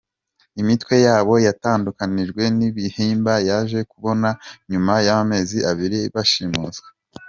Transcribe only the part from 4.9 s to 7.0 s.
y'amezi abiri bashimuswe.